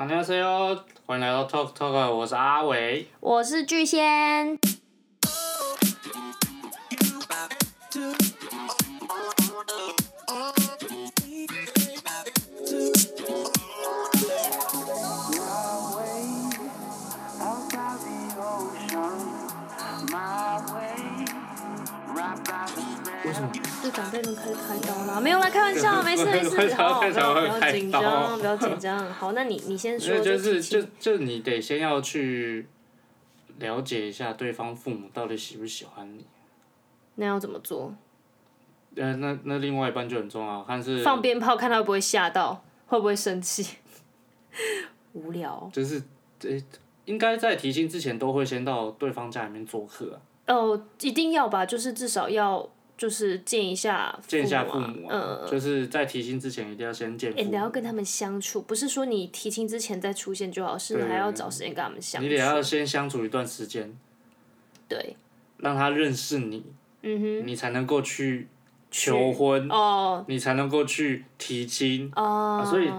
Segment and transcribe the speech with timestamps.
[0.00, 0.74] 大家好，
[1.04, 4.58] 欢迎来到 Talk Talk，我是阿伟，我是巨仙。
[23.90, 29.12] 长辈们开始开刀了，没有啦，开玩笑， 没事没事，好， 不要紧张，不要紧张。
[29.12, 30.18] 好，那你你先说。
[30.20, 32.66] 就是就就你得先要去
[33.58, 36.24] 了解一下对方父母到底喜不喜欢你。
[37.16, 37.94] 那要怎么做？
[38.96, 43.76] 呃，那那另外一半就很重要，看是放鞭炮，看他会不会吓到，会不会生气？
[45.12, 45.68] 无聊。
[45.72, 46.02] 就是
[46.42, 46.50] 呃，
[47.04, 50.18] 应该在提亲之前都会先到对方家里面做客啊。
[50.54, 52.68] 哦，一定要吧，就是至少要。
[53.00, 57.48] 就是见一下父母，见一下父母，嗯，就是在提亲之前一定要先见父母。
[57.48, 62.28] 你要跟他们相处，不是说你提亲之前再出现就好，是还要找时间跟他们相处。
[62.28, 63.96] 你得要先相处一段时间。
[64.86, 65.16] 对。
[65.56, 66.62] 让他认识你。
[67.00, 67.46] 嗯哼。
[67.46, 68.48] 你才能够去
[68.90, 69.66] 求婚。
[69.70, 70.22] 哦。
[70.28, 72.12] 你才能够去提亲。
[72.14, 72.62] 哦。
[72.68, 72.90] 所以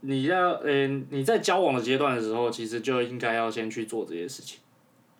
[0.00, 4.58] 你要，呃，你在交往的阶段的时候，其实就应该要先去做这些事情。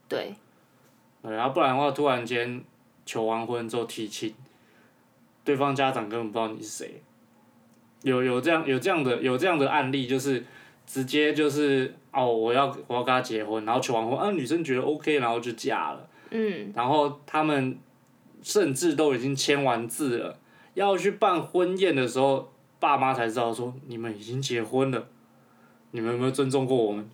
[0.09, 0.35] 对。
[1.23, 2.65] 然后不然的话，突然间。
[3.05, 4.35] 求完婚之后提亲，
[5.45, 7.03] 对方家长根本不知道你是谁，
[8.03, 10.45] 有有这样有这样的有这样的案例，就是
[10.87, 17.79] 直接就是哦，我要我要跟他结婚，然后求完婚，啊女生觉得 OK，然后就嫁了，嗯，然后他们
[18.43, 20.39] 甚至都已经签完字了，
[20.75, 25.07] 要去办婚宴的时候，爸妈才知道说你们已经结婚了，
[25.93, 27.09] 你们有没有尊重过我们？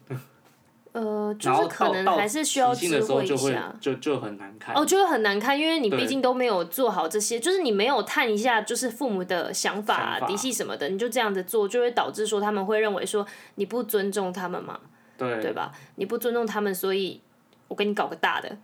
[0.92, 4.74] 呃，就是可能还是需要智慧一下，就就很难看。
[4.74, 13.24] 哦，就会很难看，因为你毕竟都没有做好这些，就是你没有探一下，就是父母的想法、底细什么的，你就这样子做，就会导致说他们会认为说
[13.54, 14.80] 你不尊重他们嘛，
[15.16, 15.70] 对，对吧？
[15.94, 17.20] 你不尊重他们，所以
[17.68, 18.58] 我给你搞个大的，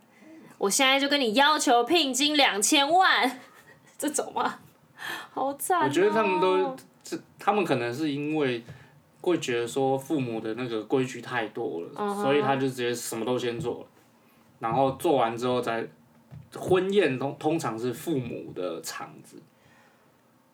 [0.57, 3.39] 我现在就跟你要求聘金两千万，
[3.97, 4.55] 这种吗？
[5.33, 5.85] 好惨哦。
[5.85, 8.61] 我觉得他们都，这他们可能是因为。
[9.31, 12.21] 会觉得说父母的那个规矩太多了，uh huh.
[12.21, 13.85] 所以他就直接什么都先做了，
[14.59, 15.87] 然后做完之后再
[16.55, 19.37] 婚宴通通常是父母的场子，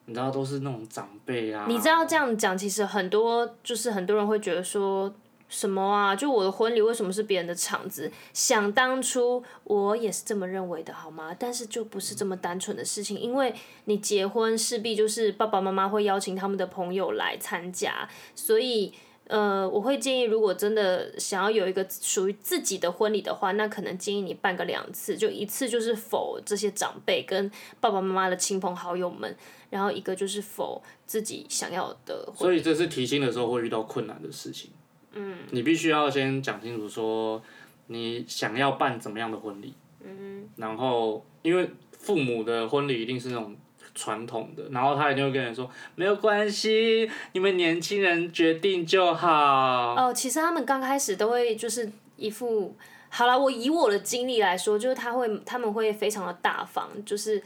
[0.06, 1.66] 你知道都是那种长辈啊。
[1.68, 5.12] 你知道这样讲，其实很多就是很多人会觉得说。
[5.54, 6.16] 什么啊？
[6.16, 8.10] 就我的婚礼为什么是别人的场子？
[8.32, 11.32] 想当初我也是这么认为的，好吗？
[11.38, 13.54] 但是就不是这么单纯的事情，因为
[13.84, 18.92] 你结婚势必就是爸爸妈妈会邀请他们的朋友来参加，所以
[19.28, 27.48] 呃，我会建议，如果真的想要有一个属于自己的婚礼的话，那可能建议你办个两次，就一次就是否这些长辈跟
[27.80, 29.36] 爸爸妈妈的亲朋好友们，
[29.70, 32.28] 然后一个就是否自己想要的。
[32.36, 34.72] 所以这是提亲的时候会遇到困难的事情。
[35.14, 37.42] 嗯，你必须要先讲清楚说，
[37.86, 39.74] 你想要办怎么样的婚礼。
[40.04, 40.48] 嗯。
[40.56, 43.56] 然后，因为父母的婚礼一定是那种
[43.94, 49.94] 传统的，然后他一定会跟人说，没有关系，你们年轻人决定就好。
[49.96, 52.74] 哦，其实他们刚开始都会就是一副，
[53.08, 57.42] 好了，我以我的经历来说，就是他会他们会非常的大方，就是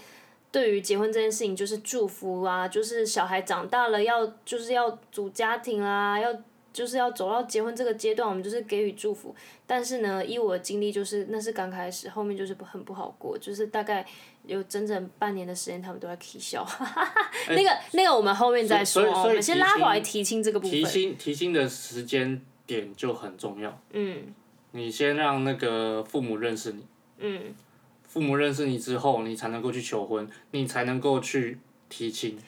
[0.51, 6.35] 对于结婚这件事情，就是祝福啊，就是小孩长大了要就是要组家庭啊，要。
[6.73, 9.35] 就是要走到结婚这个阶段，我们就是给予祝福。
[9.67, 13.37] 但是呢，以我的经历，就是那是刚开始，后面就是很不好过。
[13.39, 14.07] 就是大概
[14.47, 16.67] 有整整半年的时间，他们都在起笑。
[17.49, 19.03] 那个那个，我们后面再说。
[19.03, 20.79] 我们先拉回来提亲这个部分。
[20.79, 23.81] 提亲提亲的时间点就很重要。
[23.93, 24.35] 嗯。
[24.73, 26.87] 你先让那个父母认识你。
[27.19, 27.55] 嗯。
[28.07, 31.59] 父母认识你之后，你才能够去求婚，你才能够去
[31.89, 32.39] 提亲。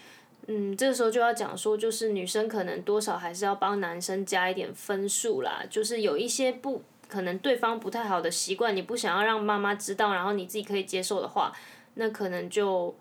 [0.52, 5.62] 嗯，这个时候就要讲说，就是女生可能多少还是要帮男生加一点分数啦。
[5.70, 11.52] 就是有一些不可能对方不太好的习惯，你不想要让妈妈知道，然后你自己可以接受的话，
[11.94, 12.92] 那可能就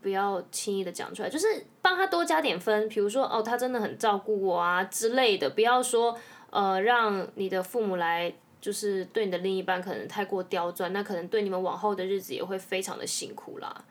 [0.00, 1.30] 不要轻易的讲出来。
[1.30, 1.46] 就是
[1.80, 5.48] 帮他多加点分，比如说哦，他真的很照顾我啊之类的。
[5.50, 6.18] 不要说
[6.50, 13.84] 呃，让你的父母来就是对你的另一半可能太过刁钻，那可能对你们往后的日子也会非常的辛苦啦。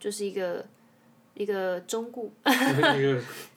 [0.00, 0.66] 就是一个。
[1.34, 2.32] 一个中顾，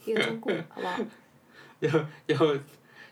[0.06, 1.00] 一个 中顾，好不好？
[1.80, 1.92] 要
[2.26, 2.58] 要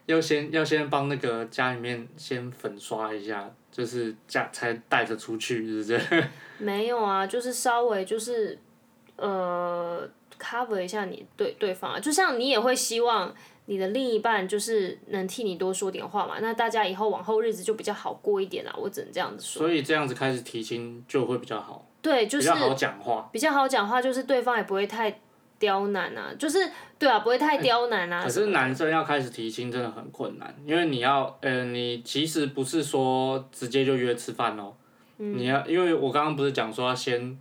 [0.07, 6.27] 要先要先帮那个家里面先粉刷一下，就是家才带着出去，是不是？
[6.57, 8.57] 没有啊，就是稍微就是
[9.17, 10.09] 呃
[10.39, 13.33] cover 一下你对对方啊，就像你也会希望
[13.65, 19.59] 你的另一半就是能替你多说点话嘛，那大家以后往后日子就比较好过一点啦，我只能这样子说。
[19.59, 21.87] 所以这样子开始提亲就会比较好。
[22.09, 25.19] 对，就是比较好讲话，比较好讲话，就是对方也不会太刁
[25.57, 26.59] 刁难啊，就是
[26.99, 28.23] 对啊，不会太刁难啊。
[28.23, 34.73] 可是男生要开始提亲真的很困难，因为你要，呃，你其实不是说直接就约吃饭哦，
[35.17, 37.37] 嗯、你要，因为我刚刚不是讲说要先。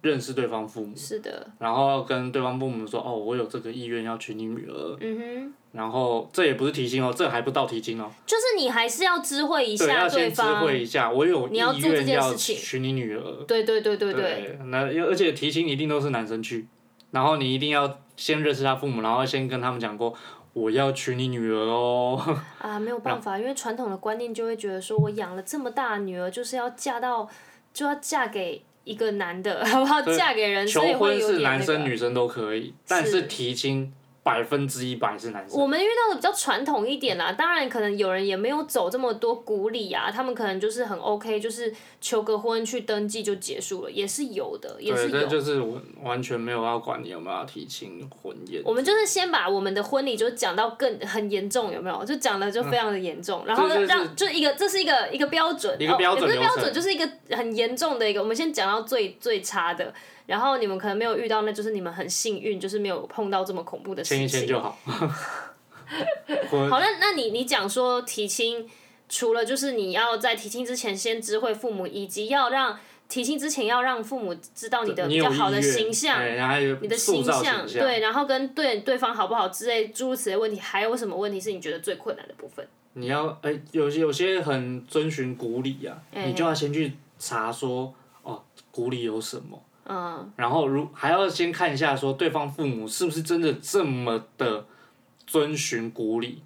[0.00, 16.66] 认识对方父母，是的，然后跟对方父母说，哦，我有这个意愿要娶你女儿，嗯哼，然后这也不是提亲哦，这还不到提亲哦，就是你还是要知会一下对方，对，要先知会一下，我有意愿要娶你女儿，对对对对对，对，那而且提亲一定都是男生去，
[17.10, 20.14] 然后你一定要先认识他父母，然后先跟他们讲过，
[20.52, 27.28] 我要娶你女儿哦， 啊，没有办法， 因为传统的观念就会觉得说，我养了这么大的女儿，就是要嫁到，
[27.72, 28.62] 就要嫁给。
[28.84, 30.02] 一个男的，好不好？
[30.02, 31.24] 嫁给人，所以会有点那个。
[31.24, 33.92] 求婚是男生女生都可以，但是提亲。
[34.24, 35.60] 百分之一百是男生。
[35.60, 45.10] 我们遇到的比较传统一点啦，当然可能有人也没有走这么多古礼啊，他们可能就是很 OK，就是求个婚去登记就结束了，也是有的，也是有。
[45.10, 45.60] 对，就是
[46.02, 48.62] 完全没有要管你有没有要提亲婚宴。
[48.64, 52.04] 我们就是先把我们的婚礼就讲到更很严重，有没有？
[52.04, 59.92] 就讲的就非常的严重，嗯、然后让就一个这是一个一个标准，一个标准、哦、也不是标准，就是一个很严重的一个，我们先讲到最最差的。
[60.26, 64.28] 然后你们可能没有遇到，那就是你们很幸运，就是没有碰到这么恐怖的事情。
[64.28, 64.78] 签一签就好。
[66.70, 68.66] 好，那那你你讲说提亲，
[69.08, 72.78] 除了就是你要在提亲之前先知会父母，以及要让
[73.08, 76.18] 提亲之前要让父母知道你的比较好的形象，
[76.80, 82.66] 你的形象，对，然后跟对对方好不好之类诸如此类问题，还有什么问题是你觉得最困难的部分？
[82.94, 87.92] 你要哎，有些有些很遵循古礼啊，你就要先去查说
[88.22, 89.62] 哦，古礼有什么。
[89.84, 94.64] 嗯，然后如还要先看一下，说对方父母是不是真的这么的
[95.26, 96.40] 遵循古礼，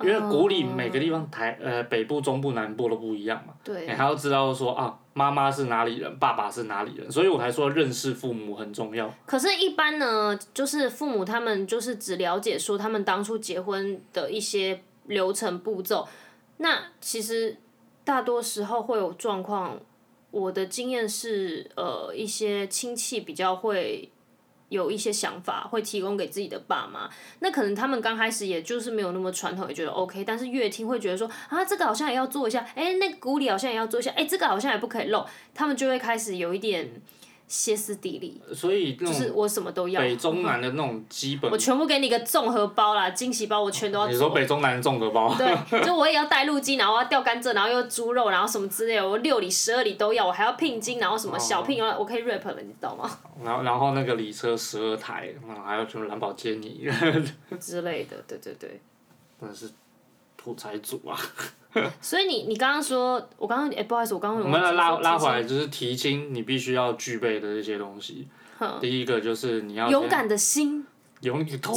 [0.00, 3.52] 因为古礼每个地方台呃北部、中部、南部都不一样嘛。
[3.62, 3.86] 对。
[3.86, 9.12] 你还要知道说啊，妈妈是哪里人，爸爸是哪里人，所以我才说认识父母很重要。
[9.26, 16.08] 可是，一般呢，就是父母他们就是只了解说他们当初结婚的一些流程步骤，
[16.56, 17.58] 那其实
[18.04, 19.78] 大多时候会有状况。
[20.32, 24.10] 我的经验是，呃，一些亲戚比较会
[24.68, 27.08] 有一些想法，会提供给自己的爸妈。
[27.38, 30.24] 那可能他们刚开始也就是没有那么传统，也觉得 OK。
[30.24, 35.24] 但是越听会觉得说，啊，这个好像也要做一下，哎，那个鼓里好像也要做一下，哎，这个好像也不可以漏。
[35.54, 37.00] 他们就会开始有一点。
[37.52, 40.00] 歇斯底里，所以就是我什么都要。
[40.00, 44.08] 北中南的那种基本，我全部给你个综合包啦，惊喜包我全都要。
[44.08, 45.34] 你说北中南的综合包？
[45.36, 45.54] 对，
[45.84, 53.10] 就我也要带路鸡，然后要钓甘蔗，然后又猪肉，然后什么之类的，我六里十二里都要，我还要聘金，然后什么小聘，我可以 rap 了，你知道吗？
[53.44, 56.88] 然后然后那个礼车十二台，然后还有什么蓝宝坚尼
[57.60, 58.80] 之类的，对对对。
[59.38, 59.68] 真的是
[60.42, 61.16] 土财主啊！
[62.00, 68.26] 所以你你刚刚说，我刚刚哎，不好意思，我刚刚我们来拉拉回来，就是提亲你必须要具备的一些东西。
[68.80, 70.84] 第一个就是你要勇敢的心，
[71.20, 71.72] 勇你头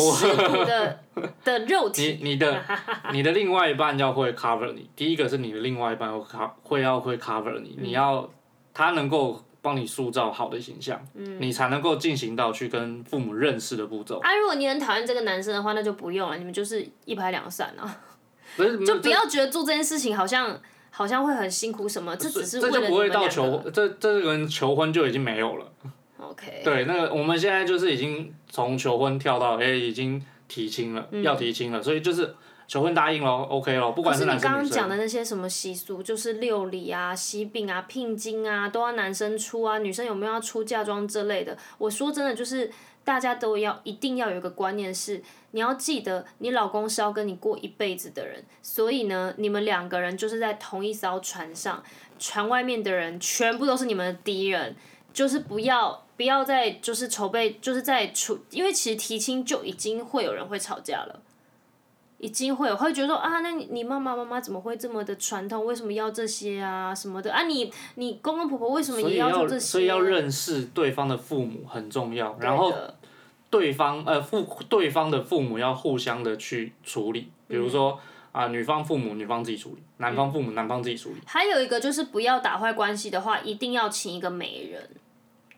[0.66, 1.00] 的
[1.44, 2.18] 的肉体。
[2.22, 2.64] 你你的
[3.14, 8.28] 你的另外一半要会 cover 你，第一个是你的另外一半会 cover 会要会 cover 你，你要
[8.74, 11.00] 他能够帮你塑造好的形象，
[11.40, 14.20] 你才能够进行到去跟父母认识的步骤。
[14.20, 18.02] 啊，如果你很讨厌这个男生的话，那就不用了，你们就是一拍两散啊。
[18.86, 20.60] 就不要觉得做这件事情好像
[20.90, 22.60] 好像会很辛苦什么，这只是。
[22.60, 25.72] 这就不会到求这这个人求婚就已经没有了。
[26.20, 26.62] OK。
[26.64, 32.34] 对，那个我们现在就是已经从求婚跳到哎已经提亲了，嗯、要提亲了，所以就是
[32.68, 41.58] 求婚答应了 OK 了，不管是男生刚刚讲的那些什么习俗，就是六礼啊、喜饼啊、聘金啊，都要男生出啊，女生有没有要出嫁妆之类的？
[41.78, 42.72] 我说真的就是。
[43.06, 45.22] 大家都要一定要有一个观念是，
[45.52, 51.84] 你要记得你老公是要跟你过一辈子的人，所以呢，你们两个人就是在同一艘船上，
[52.18, 54.76] 船外面的人全部都是你们的敌人，
[55.14, 61.22] 就是不要不要再就是筹备，就是在处，因为其实提亲就已经会有人会吵架了，
[62.18, 65.64] 已经会有会觉得说啊，那你你妈妈妈妈怎么会这么的传统？
[65.64, 67.44] 为什么要这些啊什么的啊？
[67.44, 69.60] 你你公公婆婆为什么也要做这些？
[69.60, 72.74] 所以要认识对方的父母很重要，然后。
[73.58, 77.98] 对方呃父对方的父母要互相的去处理，比如说
[78.34, 81.16] 啊、呃、女方父母女方自己处理，男方父母男方自己处理。
[81.26, 84.90] 还有一个就是不要打坏关系的话，一定要请一个媒人，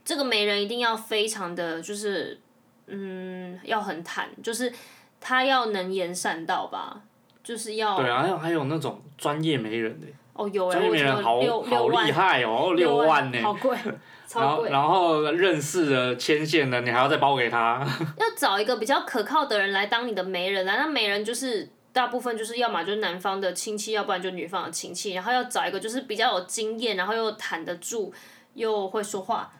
[0.05, 2.39] 这个媒人一定要非常的就是
[2.85, 4.71] 嗯要很坦，就是
[5.19, 7.01] 他要能言善道吧，
[7.43, 7.97] 就是要。
[7.97, 10.05] 对啊，还有还有那种专业媒人的。
[10.33, 13.41] 哦有哎，专业媒人好好厉害哦，六万呢。
[13.41, 13.75] 好贵。
[14.35, 17.79] 然后，然后认识的牵线的，你还要再包给他。
[18.19, 20.75] 要找一个比较可靠的人来当你的媒人啊！
[20.77, 25.13] 那媒人就是大部分就是要么就是男方的亲戚，要不然就女方的亲戚。
[25.13, 28.13] 然后要找一个就是比较有经验，然后又谈得住，
[28.53, 29.51] 又会说话。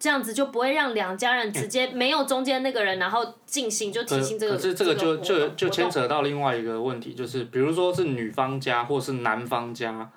[0.00, 4.54] 这样子就不会让两家人直接没有中间那个人，然后进行就提醒这个。
[4.54, 10.08] 可是这个就就就牵扯到另外一个问题，就是比如说是女方家或是男方家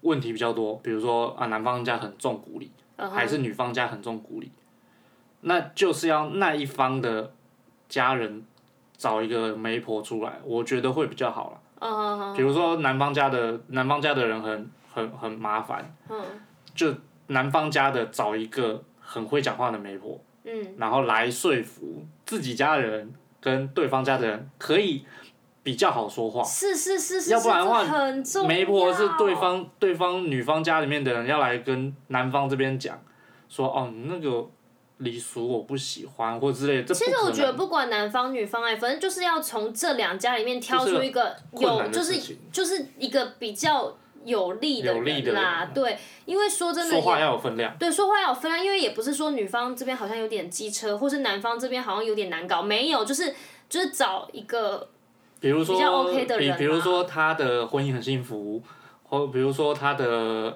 [0.00, 4.50] 问题比较多，比如说啊男方家很重鼓礼，还是女方家很重鼓励，
[5.42, 7.32] 那就是要那一方的
[7.88, 8.44] 家人
[8.96, 12.34] 找一个媒婆出来，我觉得会比较好了。
[12.34, 15.94] 比如说男方家的男方家的人很很很麻烦，
[16.74, 16.94] 就
[17.28, 18.82] 男方家的找一个。
[19.10, 25.02] 很会讲话的媒婆，嗯，然后来说服自己家人跟对方家的人可以
[25.68, 26.42] 比较好说话。
[26.42, 28.48] 是是是是，要不然的话，很重要。
[28.48, 32.98] 媒婆是对方对方女方家里面的人要来跟男方这边讲，
[33.50, 34.48] 说哦那个
[34.96, 36.94] 礼俗我不喜欢或之类的。
[36.94, 43.94] 其实我觉得不管男方女方哎，反正就是要从这两家里面挑出一个有就是就是一个比较。
[44.24, 45.96] 有利的人啦，对，
[46.26, 47.74] 因为说真的，说话要有分量。
[47.78, 53.32] 对，说话要有分量，因为也不是说女方这边好像有点机车，或是男方这边好像有点难搞，没有，就是
[53.70, 54.90] 就是找一个
[55.40, 56.58] 比较 OK 的人。
[56.58, 58.62] 比如说他的婚姻很幸福，
[59.02, 60.04] 或比如说他的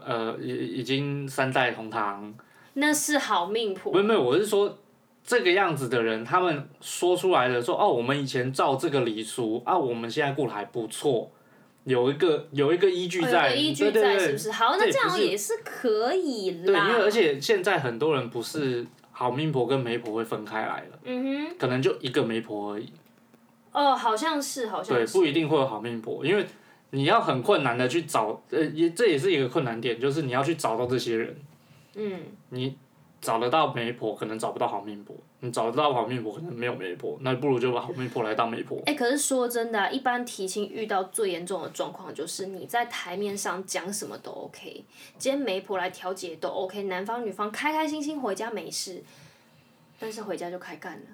[0.06, 2.34] 呃已已经三代同堂，
[2.74, 3.92] 那是好命婆。
[3.92, 4.78] 没有没有，我是说
[5.24, 11.30] 这个样子的人，他们说出来的说哦，我们以前照这个礼俗啊，我们现在过得还不错。
[11.84, 14.52] 有一个有一个依据在，有依据在是不是？
[14.52, 16.66] 好，那这样也是可以啦。
[16.66, 22.92] 对，因为而且现在很多人不是好命婆跟媒婆会分开来了，嗯哼，可能就一个媒婆而已。
[23.73, 25.07] 哦，好像是，好像是。
[25.07, 26.47] 对，不一定会有好命婆，因为
[26.91, 31.37] 你要很困难的去找，呃，也这也是一个困难点，就是你要去找到这些人。
[31.95, 32.21] 嗯。
[32.50, 32.76] 你。
[33.23, 37.17] 找得到媒婆，可能找不到好命婆；你找得到好命婆，可能没有媒婆。
[37.21, 38.79] 那不如就把好命婆来当媒婆。
[38.79, 44.85] 哎、欸，可是说真的、啊，一般提亲遇到最严重的状况，就是你在台面上讲什么都 OK，
[45.19, 49.00] 今天媒婆来调解都 OK，男方女方开开心心回家没事，
[50.00, 51.07] 但是回家就开干了。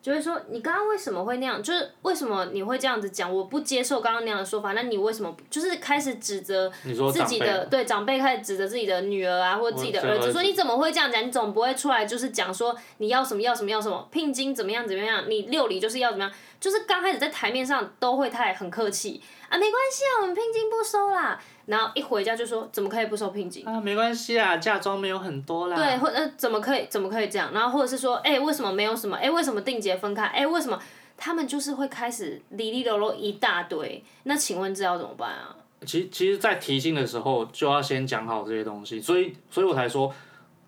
[0.00, 1.62] 就会说，你刚刚为什么会那样？
[1.62, 3.34] 就是为什么你会这样子讲？
[3.34, 4.72] 我不接受刚刚那样的说法。
[4.72, 6.70] 那你为什么就是开始指责
[7.12, 7.66] 自己的？
[7.66, 11.26] 对长辈开始指责自己的女儿啊，或者自己的儿子，说你怎么会这样讲？
[11.26, 15.24] 你总不会出来就是讲说你要什么要什么要什么聘金怎么样怎么样？
[15.28, 16.32] 你六礼就是要怎么样？
[16.60, 21.40] 就是刚开始在台面上都会太很客气啊，没关系啊，我们聘金不收啦。
[21.68, 23.62] 然后一回家就说怎么可以不收聘金？
[23.68, 25.76] 啊，没关系啊，嫁妆没有很多啦。
[25.76, 27.52] 对，或者怎么可以怎么可以这样？
[27.52, 29.14] 然后或者是说，哎，为什么没有什么？
[29.18, 30.24] 哎，为什么定结分开？
[30.24, 30.80] 哎，为什么？
[31.18, 34.02] 他们就是会开始哩哩啰啰一大堆。
[34.22, 35.54] 那请问这要怎么办啊？
[35.84, 40.12] 其其实，在提亲的时候就要先讲好这些东西，所以所以我才说，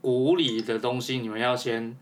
[0.00, 1.96] 古礼的东西你们要先，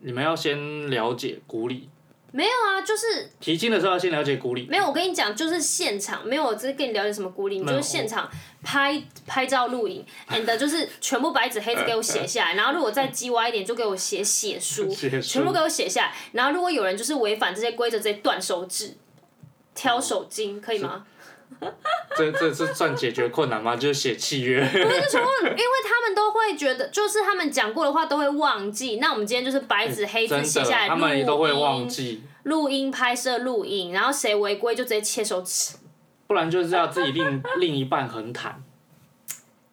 [0.00, 1.88] 你们要先了解古礼。
[2.36, 4.66] 没有啊，就是提亲的时候要先了解古礼。
[4.68, 8.30] 没有，我跟你讲，就是现场没有，我只是跟你了解什么古礼，你就是现场
[8.62, 14.86] 拍拍照录影，and 就是全部白纸黑字给我写下来，然后如果再叽歪一点，就给我写 写书，
[15.22, 18.94] 全部给我写下来，然后如果有人就是违反这些规则，直接断手指，
[19.74, 21.06] 挑手筋，可以吗？
[22.16, 23.76] 这这是算解决困难吗？
[23.76, 24.60] 就是写契约。
[24.64, 28.96] 不是说，因为他们都会觉得，就是他们讲过的话都会忘记。
[28.96, 32.22] 那我们今天就是白纸黑字写下来，他们也都会忘记。
[32.44, 35.76] 录音拍摄录影，然后谁违规就直接切手指。
[36.26, 38.62] 不然就是要自己另另一半很坦。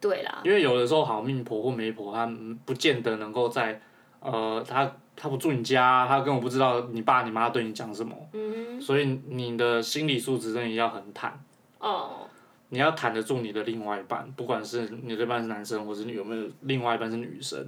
[0.01, 0.41] 对啦。
[0.43, 2.29] 因为有的时候好命婆或媒婆，他
[2.65, 3.79] 不见得能够在
[4.19, 8.15] 呃，他他不住你家，他根本不知道你爸你妈对你讲什么。
[8.33, 8.81] 嗯。
[8.81, 11.39] 所以你的心理素质真的要很坦。
[11.83, 12.29] 哦，
[12.69, 17.67] 你要谈得住你的另外一半，不管是你这半是男生，或是你有没有另外一半是女生，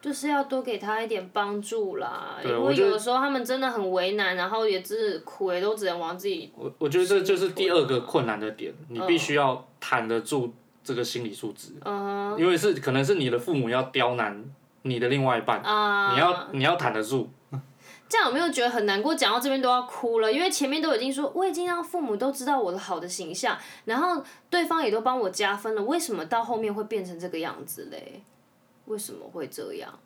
[0.00, 2.36] 就是要多给他一点帮助啦。
[2.44, 6.52] 因为有的时候他们真的很为难，然后也是苦也都只能往自己。
[6.54, 10.54] 我我觉得这就是第二个困难的点，你必须要谈得住
[10.84, 11.72] 这个心理素质。
[11.84, 12.38] 嗯。
[12.38, 14.44] 因为是可能是你的父母要刁难
[14.82, 17.28] 你的另外一半，嗯、你要你要谈得住。
[18.08, 19.14] 这样有没有觉得很难过？
[19.14, 28.22] 讲到这边都要哭了，因为前面都已经说我已经让父母都知道我的好的形象，然后对方也都帮我加分了，为什么到后面会变成这个样子嘞？
[28.84, 29.98] 为什么会这样？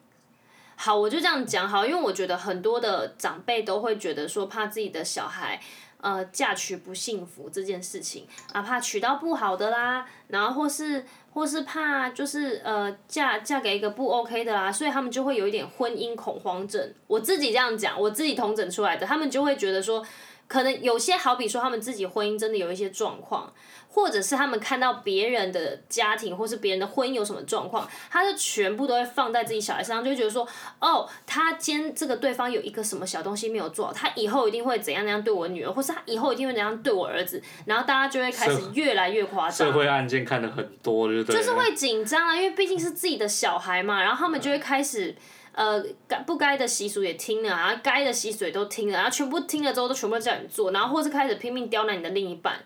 [0.76, 5.60] 好，我就这样讲好，因为我觉得很多的长辈都会觉得说怕自己的小孩。
[6.00, 16.92] 呃，嫁娶不幸福这件事情哪，怕娶到不好的啦，然后或是或是怕就是呃嫁嫁给一个不 OK 的啦，所以他们就会有一点婚姻恐慌症。
[17.06, 20.04] 我自己这样讲，我自己同整出来的，他们就会觉得说，
[20.50, 23.50] 可能有些好比说他们自己婚姻真的有一些状况。
[23.92, 30.46] 或者是他们看到别人的家庭，或是别人的婚姻有什么状况，他就全部都会放在自己小孩身上，就会觉得说，
[30.78, 39.66] 哦，他今天这个对方有一个什么小东西没有做好，他以后一定会怎样怎样对我女儿，或是他以后一定会怎样对我儿子，然后大家就会开始越来越夸张。
[39.66, 41.08] 社会案件看的很多。
[41.24, 45.16] 就是会紧张啊，因为毕竟是自己的小孩嘛，然后他们就会开始。
[45.52, 52.64] 呃该不该的习俗也听了，然后该的习俗也都听了，然后全部听了之后都全部叫你做，然后或是开始拼命刁难你的另一半，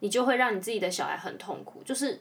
[0.00, 1.82] 你就会让你自己的小孩很痛苦。
[1.84, 2.20] 就是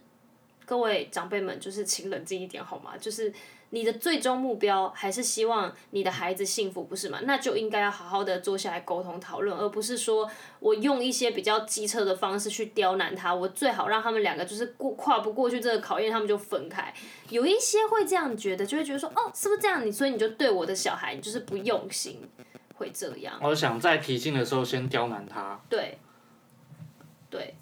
[0.66, 2.98] 各位长辈们，就是请冷静一点好吗？
[3.00, 3.34] 就是。
[3.74, 7.18] 你的最终目标还是希望你的孩子幸福，不是吗？
[7.24, 13.34] 那就应该要好好的坐下来沟通讨论，而不是说我用一些比较机车的方式去刁难他。
[13.34, 16.94] 我最好让他们两个就是过跨不过去这个考验，他们就分开。
[17.30, 19.84] 有一些会这样觉得，就会觉得说，哦，是不是这样？
[19.84, 22.22] 你所以你就对我的小孩，你就是不用心，
[22.76, 23.34] 会这样。
[23.42, 25.60] 我想在提亲的时候先刁难他。
[25.68, 25.98] 对。
[27.32, 27.56] 对。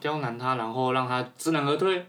[0.00, 2.06] 刁难他，然后让他知难而退。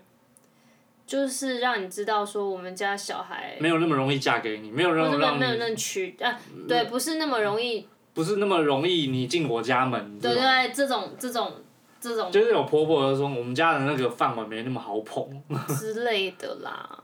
[1.12, 6.39] 就是让你知道说我们家小孩没有那么容易嫁给你，没有那么让没有那么娶啊，
[6.70, 7.86] 对，不是那么容易。
[8.13, 10.18] 不是那么容易，你进我家门。
[10.22, 11.51] 对对对，这种这种
[12.00, 12.32] 这种。
[12.32, 15.27] 就是有婆婆说我们家的那个饭碗没那么好捧。
[15.68, 17.03] 之类的啦。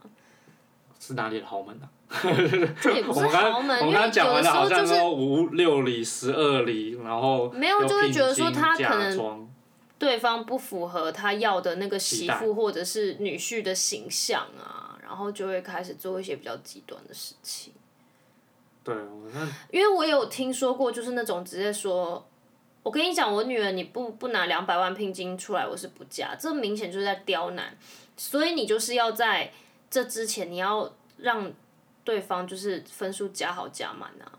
[0.98, 1.84] 是哪里的豪门啊？
[2.80, 9.46] 这也不是豪门，因为有的时候就是五六里、十二里，然后没有，就是觉得说他可能。
[9.98, 17.72] 对方不符合他要的那个媳妇或者是女婿的形象啊，然后就会开始做一些比较极端的事情。
[18.84, 18.94] 对。
[19.70, 22.24] 因为我有听说过，就是那种直接说，
[22.82, 26.36] 我跟你讲，我女儿你不不拿两百万聘金出来，我是不嫁。
[26.36, 27.76] 这明显就是在刁难，
[28.16, 29.52] 所以你就是要在
[29.90, 31.52] 这之前，你要让
[32.04, 34.38] 对方就是分数加好加满啊。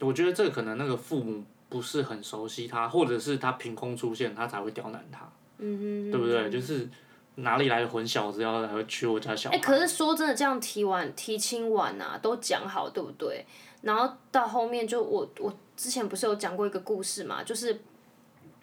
[0.00, 1.42] 我觉得这可能那个父母。
[1.74, 5.28] 不是很熟悉他，或者是他凭空出现，他才会刁难他，
[5.58, 6.48] 嗯、对不对？
[6.48, 6.88] 就是
[7.34, 9.56] 哪里来的混小子要来娶我家小孩？
[9.56, 13.44] 哎、欸，可是说真的，这样提完提亲完啊，都讲好，对不对？
[13.82, 17.80] 然后到后面就我我之前不是有讲过一个故事嘛，就是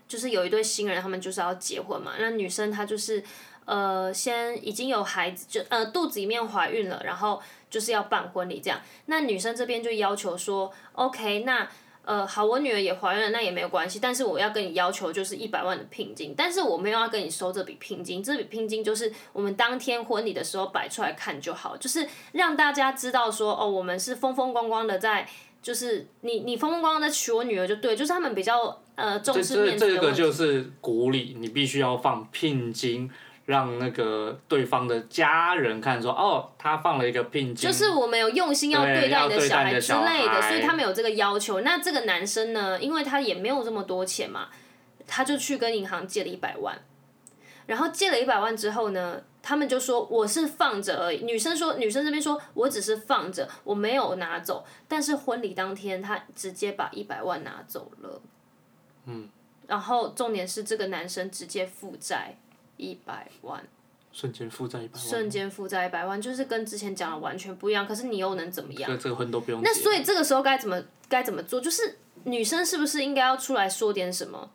[0.07, 3.21] 就是有一对新人，他们就是要结婚嘛，那女生她就是
[3.65, 11.67] 呃先已经有孩子，就呃肚子里面怀孕了，然后就是要办婚礼这样，那女生这边就要求说，OK，那。
[12.03, 13.99] 呃，好，我女儿也怀孕了，那也没有关系。
[14.01, 25.29] 但是我要跟你要求就是一百万的聘金，但是我没有要跟你收这笔聘金，这笔聘金就是我们当天婚礼的时候摆出来看就好，就是让大家知道说，哦，我们是风风光光的在，
[25.61, 29.87] 就是你你风风光光的娶我女儿就对，就是他们比较呃重视面子。
[29.87, 33.09] 这这个就是鼓励，你必须要放聘金。
[33.51, 41.59] 让那个对方的家人看说，哦，他放了一个聘金，就是我们有用心要对待你的小孩之类的，所以他们有这个要求。
[41.59, 44.47] 那这个男生呢，因为他也没有这么多钱嘛，
[45.05, 46.79] 他就去跟银行借了一百万，
[47.65, 51.25] 然后借了一百万之后呢，他们就说我是放着而已。
[51.25, 54.65] 女生说，女生这边说我只是放着，我没有拿走。
[54.87, 58.21] 但是婚礼当天，他直接把一百万拿走了。
[59.07, 59.27] 嗯。
[59.67, 62.35] 然后重点是这个男生直接负债。
[62.81, 63.63] 一百万，
[64.11, 67.87] 瞬间负债一百万，瞬间负债一百万，就是跟之前讲的完全不一样。
[67.87, 68.97] 可是你又能怎么样？
[68.99, 69.61] 这个婚都不用。
[69.63, 71.61] 那所以这个时候该怎么该怎么做？
[71.61, 74.49] 就是女生是不是应该要出来说点什么，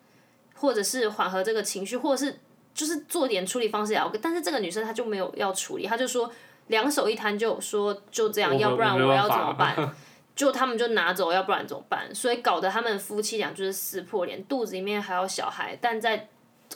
[0.56, 2.40] 或者是缓和这个情绪，或者是
[2.74, 4.18] 就是做点处理方式也 OK。
[4.20, 6.28] 但是这个女生她就没有要处理，她就说
[6.66, 9.94] 两手一摊就说就这样，要不然我要怎么办？
[10.34, 12.12] 就他们就拿走，要不然怎么办？
[12.12, 16.28] 所以搞得他们夫妻俩就是撕破脸，肚子里面还有小孩，但在。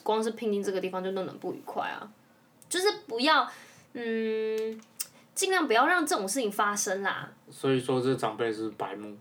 [0.03, 2.09] 光是聘金这个地方就弄得不愉快啊，
[2.69, 3.49] 就是不要，
[3.93, 4.81] 嗯，
[5.35, 7.31] 尽量不要让这种事情发生啦。
[7.51, 9.17] 所以说，这长辈是白目。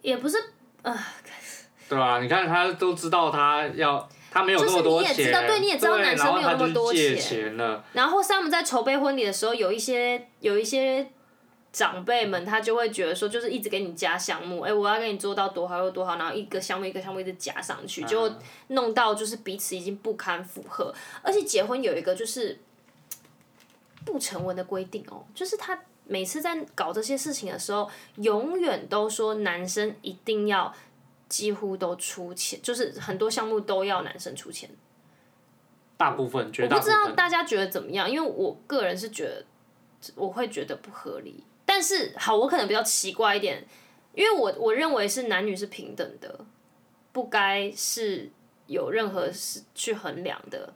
[0.00, 0.36] 也不是，
[0.82, 0.98] 啊、呃。
[1.88, 2.20] 对吧？
[2.20, 5.14] 你看他都知道他要，他没有那么多钱。
[5.14, 7.56] 就是你也知道，对，你也知道男生没有那么多钱。
[7.92, 11.10] 然后是他们在筹备婚礼的时候，有一些，有一些。
[11.72, 18.30] 长辈们他就会觉得说，就是一直给你加项目，哎、欸，我要给你做到多好又多好，然后一个项目一个项目一直加上去，就
[18.68, 20.94] 弄到就是彼此已经不堪负荷。
[21.22, 22.58] 而且结婚有一个就是
[24.04, 30.74] 不成文的规定哦，就是他每次在搞这些事情的时候，永远都说男生一定要
[31.30, 34.68] 几乎都出钱，就是很多项目都要男生出钱。
[35.96, 36.92] 大部分，绝大部分。
[36.92, 39.44] 我不知道大家觉得怎么样，因为我个人是觉得，
[40.16, 41.42] 我会觉得不合理。
[41.74, 43.66] 但是好，我可能比较奇怪一点，
[44.14, 46.44] 因为我我认为是男女是平等的，
[47.12, 48.30] 不该是
[48.66, 50.74] 有任何事去衡量的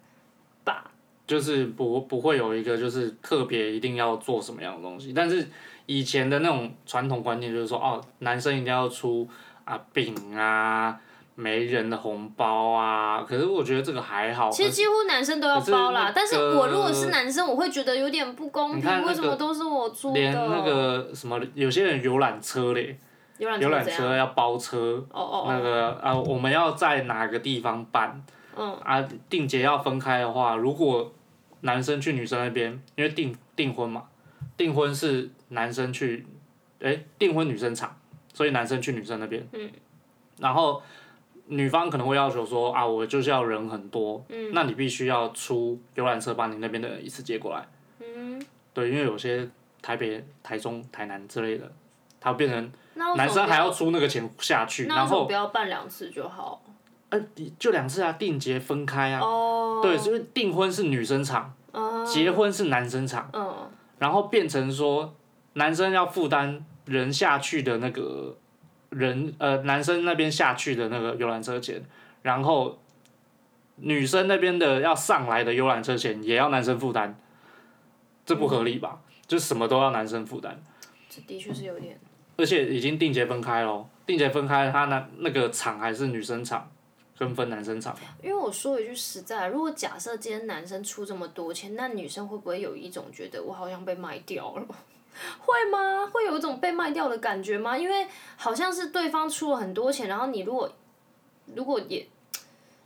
[0.65, 0.91] 吧。
[1.27, 5.47] 就是不不会有一个就是特别一定要做什么样的东西，但是
[5.85, 9.29] 以前的那种传统观念就是说，哦，男生一定要出
[9.67, 10.99] 啊饼啊。
[11.39, 14.51] 媒人的红包啊，可是我觉得这个还好。
[14.51, 20.19] 其实几乎男生都要包啦，但是我如果是男生，我会觉得有点不公平，那个、为什么都是我出的？
[20.19, 22.99] 连那个什么，有些人游览车嘞，
[23.39, 28.25] 游览车要包车，哦哦那个啊，我们要在哪个地方办？
[28.57, 31.13] 嗯、啊，定节要分开的话，如果
[31.61, 34.05] 男生去女生那边，因为订订婚嘛，
[34.57, 36.27] 订婚是男生去
[36.81, 37.95] 哎，订婚女生场，
[38.33, 39.47] 所以男生去女生那边。
[39.53, 39.71] 嗯。
[40.39, 40.83] 然后
[41.47, 44.51] 女方可能会要求说啊，我就是要人很多，嗯。
[44.53, 47.67] 那你必须要出游览车把你那边的人一次接过来。
[48.01, 48.45] 嗯。
[48.73, 49.49] 对，因为有些
[49.81, 51.71] 台北、台中、台南之类的，
[52.21, 52.73] 他变成
[53.17, 56.63] 男生还要出那个钱下去，然后不要办两次就好。
[57.11, 57.21] 呃，
[57.59, 59.21] 就两次啊，订结分开啊。
[59.21, 59.81] 哦。
[59.83, 61.55] 对，因为订婚是女生场，
[62.05, 63.31] 结婚是男生场。
[63.33, 63.71] 嗯。
[63.99, 65.15] 然后变成说，
[65.55, 68.37] 男生要负担人下去的那个
[68.91, 71.83] 人，呃，男生那边下去的那个游览车钱，
[72.23, 72.79] 然后
[73.77, 77.19] 女生那边的要上来的游览车钱也要男生负担，
[78.25, 79.01] 这不合理吧？
[79.07, 80.63] 嗯、就什么都要男生负担。
[81.09, 81.99] 这的确是有点。
[82.39, 86.71] 而且已经定结分开咯，定结分开，他那那个场还是女生场，
[87.19, 87.97] 跟分男生场。
[88.23, 94.67] 因为我说一句实在，如果假设今天男生出这么多钱，那女生会不会有一种觉得我好像被卖掉了？
[95.41, 96.07] 会吗？
[96.13, 97.77] 会有一种被卖掉的感觉吗？
[97.77, 100.71] 因为好像是对方出了很多钱，然后你如果
[101.55, 102.07] 如果也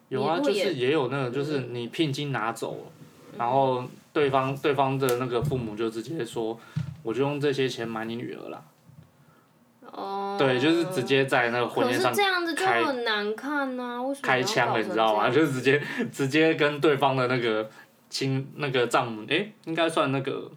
[0.08, 2.92] 有啊，就是也有那个，就是你聘金拿走了，
[3.32, 6.58] 嗯、然后对方对方的那个父母就直接说，
[7.02, 8.64] 我就用这些钱买你女儿了。
[9.92, 15.28] 哦，对，就是直接在那个婚宴上开，可是这样子就很难看呐、啊，为什么开枪了，你知道吗？
[15.30, 17.68] 就是直接直接跟对方的那个
[18.08, 20.48] 亲那个丈母，哎，应该算那个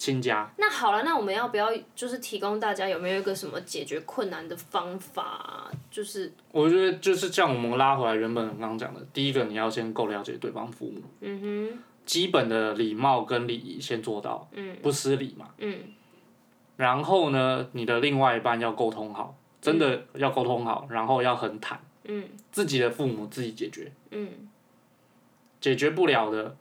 [0.00, 0.50] 亲家。
[0.56, 5.70] 那好了，那我们要不要就是提供大家有没有一个什么解决困难的方法？
[5.90, 15.80] 就是我觉得就是像我们拉回来原本刚刚讲的，第一个你要先够了解对方父母，嗯哼，基本的礼貌跟礼仪先做到，嗯，不失礼嘛，嗯。
[16.76, 21.78] 然后呢，你的另外一半要沟通好，真的要沟通好，嗯、然后要很坦。
[22.04, 22.24] 嗯。
[22.50, 23.92] 自己的父母自己解决。
[24.10, 24.48] 嗯。
[25.60, 26.56] 解决不了的，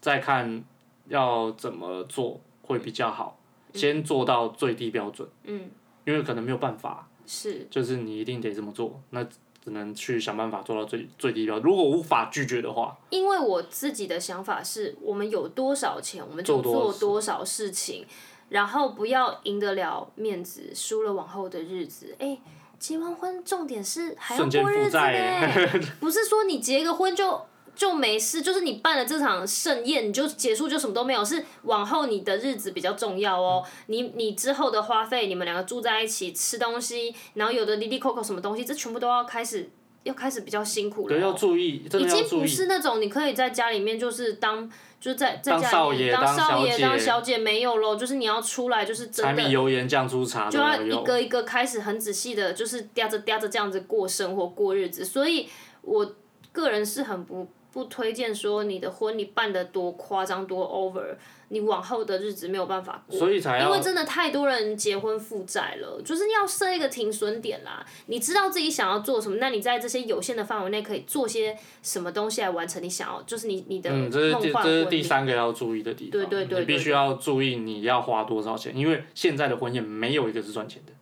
[0.00, 0.64] 再看
[1.08, 3.36] 要怎么做会比较好。
[3.72, 5.28] 嗯、先做到最低标准。
[5.42, 5.68] 嗯。
[6.04, 7.08] 因为可能没有办法。
[7.26, 7.66] 是。
[7.68, 9.24] 就是你一定得这么做，那
[9.64, 11.64] 只能去想办法做到最最低标准。
[11.64, 12.96] 如果无法拒绝的话。
[13.10, 18.06] 因为我自己的想法是，我们有多少钱，我们就做多少事情。
[18.50, 22.16] 然后不要赢得了面子，输了往后的日子。
[22.18, 22.38] 哎，
[22.78, 27.44] 结完婚重点是还要过日子呢，不是说你结个婚就
[27.78, 33.64] 就没事，就是你办了这场盛宴，你就结束就什么都没有，是往后你的日子比较重要哦。
[33.86, 39.70] 你你之后的花费，你们两个住在一起吃东西，然后有的哩哩扣扣什么东西，这全部都要开始
[40.02, 41.14] 要开始比较辛苦了。
[41.14, 41.84] 对，要注意。
[41.84, 44.68] 已经不是那种你可以在家里面就是当。
[45.00, 49.32] 就是在在家里面当少爷当小姐没有咯，嗯、就是你要出来就是真的。
[49.32, 55.48] 柴米油盐酱醋茶就要一个一个开始很仔细的，就是嗲着嗲着这样子过生活过日子，所以
[55.82, 56.16] 我
[56.50, 61.16] 个人是很不不推荐说你的婚礼办得多夸张多 over。
[61.50, 67.82] 你往后的日子没有办法过，所以才因为真的太多人结婚负债了，就是要设一个停损点啦。
[68.04, 74.10] 你知道自己想要做什么，那你在这些有限的范围内可以做些什么东西来完成你想要，就是你你的梦幻。
[74.10, 76.10] 嗯，这是这是第三个要注意的地方。
[76.10, 80.92] 对对对，对，对，对，你必须要注意你要花多少钱，因为现在的婚宴没有一个是赚钱的。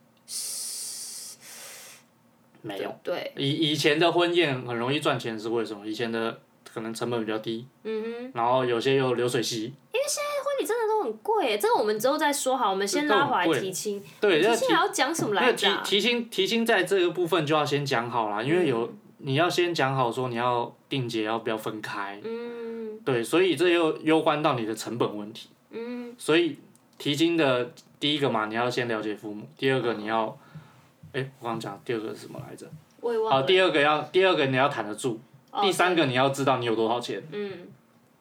[2.62, 2.94] 没有。
[3.02, 3.32] 对。
[3.36, 5.84] 以以前的婚宴很容易赚钱是为什么？
[5.84, 6.40] 以前的
[6.76, 7.66] 可能成本比较低。
[7.84, 8.30] 嗯哼。
[8.34, 9.64] 然后有些又流水席。
[9.64, 10.36] 因为现在。
[10.46, 12.70] 婚礼真的都很贵，这个我们之后再说好。
[12.70, 15.68] 我们先拉回来提亲，对，提亲还要讲什么来着？
[15.82, 22.20] 提提亲提亲在这个部分就要先讲好了，因为有、嗯、你要先讲好说你要定结要不要分开。
[22.22, 23.00] 嗯。
[23.04, 25.48] 对，所以这又攸关到你的成本问题。
[25.70, 26.14] 嗯。
[26.16, 26.56] 所以
[26.96, 30.38] 提亲的第一个嘛，你要先了解父母；第二个你要，
[31.12, 32.70] 哎、欸，我刚刚讲第二个是什么来着？
[33.00, 33.40] 我也忘了。
[33.40, 35.18] 好，第二个要第二个你要谈得住，哦、
[35.62, 37.22] 第三个你要知道你有多少钱。
[37.32, 37.68] 嗯。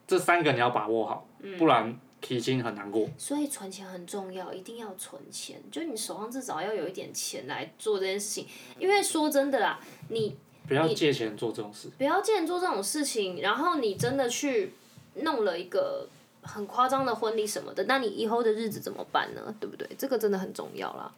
[0.08, 1.98] 这三个你要把握好，嗯、不然。
[2.22, 5.62] 提亲很难过，所以存钱很重要，一定要存钱。
[5.72, 8.48] 就你手上至少要有一点钱来做这件事情，
[8.80, 10.36] 因为说真的啦，你
[10.68, 14.74] 不要借钱做这种事，不要借钱做这种事情，然后你真的去
[15.16, 16.10] 弄了一个
[16.42, 19.54] 很夸张的婚礼什么的，那你以后的日子怎么办呢？
[19.60, 19.88] 对不对？
[19.96, 21.14] 这个真的很重要啦。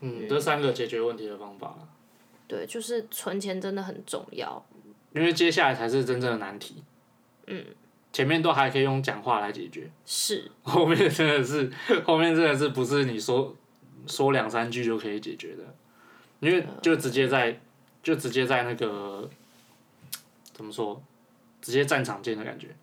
[0.00, 1.74] 嗯，嗯，这三个解决问题的方法。
[2.46, 4.62] 对，就是存钱真的很重要，
[5.12, 6.82] 因为接下来才是真正的难题。
[7.46, 7.64] 嗯。
[8.10, 11.70] 前面都还可以用讲话来解决，是 后面真的是
[12.04, 13.54] 后面真的是不是你说
[14.06, 15.62] 说两三句就可以解决的，
[16.40, 17.60] 因为就直接在
[18.02, 19.28] 就直接在那个
[20.52, 21.00] 怎么说，
[21.60, 22.74] 直接战场见的感觉。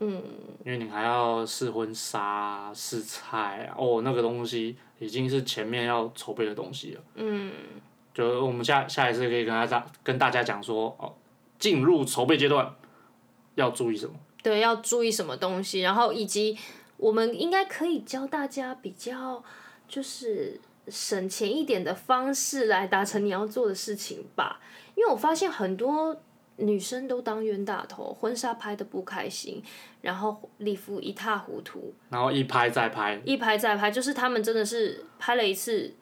[0.00, 0.22] 嗯。
[0.64, 7.02] 因为你还要试婚纱、试菜啊，哦，那个东西已经是前面要筹备的东西了。
[7.14, 7.52] 嗯。
[8.20, 11.14] 就我们下下一次可以跟大家跟大家讲说哦，
[11.58, 12.74] 进入筹备阶段。
[13.56, 14.14] 要注意什么？
[14.42, 16.56] 对，要注意什么东西，然后以及
[16.96, 19.42] 我们应该可以教大家比较
[19.88, 24.60] 就是省钱一点的方式来达成你要做的事情吧。
[24.94, 26.16] 因为我发现很多
[26.56, 29.62] 女生都当冤大头，婚纱拍的不开心，
[30.00, 35.92] 然后礼服一塌糊涂，然后一拍再拍，一拍再拍，就是他们真的是拍了一次，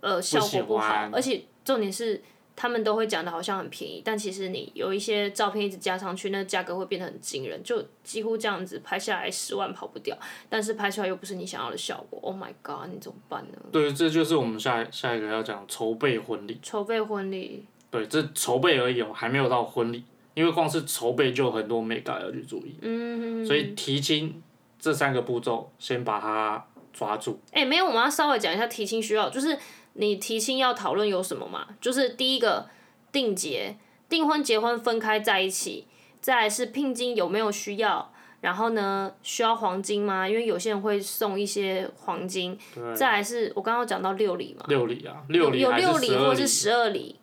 [0.00, 2.22] 呃，效果不好，而且重点是。
[2.58, 10.16] 他们都会讲的好像很便宜，但其实你有一些照片一直加上去，那价格会变得很惊人，就几乎这样子拍下来十万跑不掉，
[10.48, 12.18] 但是拍出来又不是你想要的效果。
[12.22, 13.58] Oh my god，你怎么办呢？
[13.70, 16.58] 对，这就是我们下下一个要讲筹备婚礼。
[16.62, 17.66] 筹备婚礼。
[17.90, 22.74] 对，这筹备而已哦，还没有到婚礼，因为光是筹备就很多眉角要去注意。
[22.80, 23.44] 嗯。
[23.44, 24.42] 所以提亲
[24.78, 26.66] 这三个步骤，先把它
[26.96, 27.40] 抓住。
[27.52, 29.58] 哎、欸，没有，我们要稍微讲一下提亲需要，就是。
[29.98, 31.68] 你提亲要讨论有什么嘛？
[31.80, 32.68] 就是第一个
[33.10, 33.74] 定结、
[34.10, 35.86] 订婚、结婚分开在一起，
[36.20, 40.28] 再来是聘金有没有需要，然后呢，需要黄金吗？
[40.28, 42.58] 因为有些人会送一些黄金。
[42.74, 42.94] 对。
[42.94, 44.66] 再来是我刚刚讲到六礼嘛。
[44.68, 46.98] 六礼啊，六礼有六礼或是十二礼。
[46.98, 47.20] 礼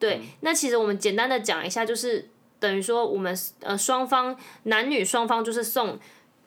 [0.00, 5.96] 对，嗯、那其实我们简单的讲一下，就是等于说我们呃双方男女双方就是送。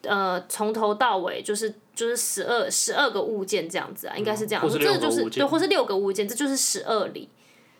[0.02, 4.66] 呃，从头到尾就是就是十二十二个物件这样子啊，应该是这样。
[4.66, 7.28] 这就是对，或是六个物件，这就是十二里。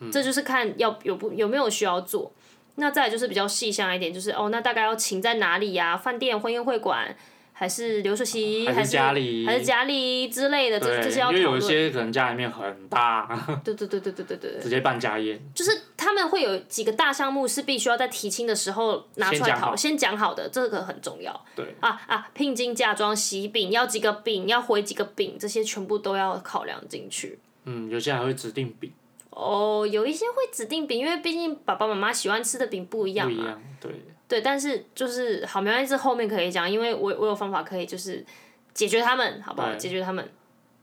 [0.01, 2.31] 嗯、这就是看要有不有没有需要做。
[2.75, 5.97] 那再就是比较细项一点，就是哦，那大概要请在哪里呀、啊？
[5.97, 7.17] 饭店、婚宴会馆。
[7.61, 11.31] 还是流水席，还是家里，还是家里之类的，这这些要。
[11.31, 13.29] 因为有一些可能家里面很大。
[13.63, 14.59] 对对对对对对对。
[14.59, 15.39] 直接办家宴。
[15.55, 21.39] 就是他们会有几个大项目是必须要在提亲的时候拿出来讨，先讲好的，这个很重要。
[21.55, 21.75] 对。
[21.81, 22.31] 啊啊！
[22.33, 27.39] 聘金、嫁妆、喜饼，要几个饼，要回几个饼，这些全部都要考量进去。
[27.67, 28.91] 嗯，有些还会指定饼。
[29.29, 33.37] 哦，有一些会指定饼，因为毕竟爸爸妈妈喜欢吃的饼不一样嘛。
[33.37, 33.91] 不一样，对。
[34.31, 38.25] 对，但是就是好，没关系，这后面可以讲，因为我我有方法可以就是
[38.73, 39.75] 解决他们，好不好？
[39.75, 40.31] 解决他们。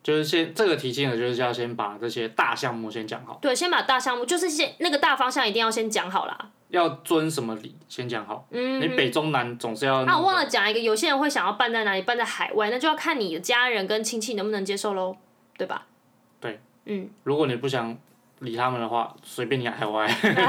[0.03, 3.39] 就是先这个提醒的，就是要先把这些大项目先讲好。
[3.41, 6.51] 对，先把大项目，就是先那个大方向一定要先讲好啦。
[6.67, 8.45] 要遵什么礼，先讲好。
[8.51, 8.81] 嗯。
[8.81, 10.03] 你北中南总是要。
[10.03, 12.01] 啊，我忘了讲一个，有些人会想要办在哪里？
[12.01, 15.15] 办在海外，那就要看你的家人跟亲戚能不能接受喽，
[15.57, 15.87] 对吧？
[16.41, 16.59] 对。
[16.83, 17.09] 嗯。
[17.23, 17.97] 如果你不想。
[18.39, 20.07] 理他们的话，随便你海外，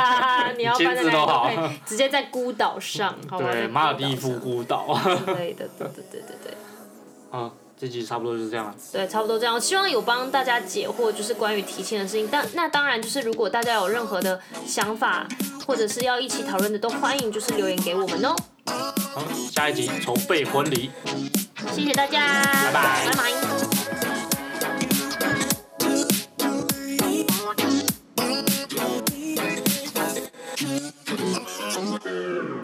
[0.58, 3.50] 你要 办在哪里都可以，直接在孤岛上， 好吧？
[3.50, 4.98] 对，马尔地夫孤岛。
[5.02, 6.54] 之类的，对对对对对。
[7.30, 8.74] 啊，这集差不多就是这样了。
[8.92, 9.54] 对，差不多这样。
[9.54, 12.28] 我希望有帮大家解惑，就是关于提亲的事情。
[12.30, 15.26] 但那当然，就是如果大家有任何的想法，
[15.66, 18.34] 或者是要一起讨论的，都欢迎就是留言给我们哦。
[19.14, 20.90] 好，下一集筹备婚礼。
[21.72, 22.20] 谢谢大家，
[22.66, 23.47] 拜拜，拜拜。
[32.08, 32.57] Música